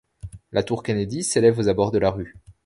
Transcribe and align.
La 0.51 0.63
tour 0.63 0.81
Kennedy 0.81 1.23
s'élève 1.23 1.59
aux 1.59 1.69
abords 1.69 1.91
de 1.91 1.99
la 1.99 2.09
rue. 2.09 2.35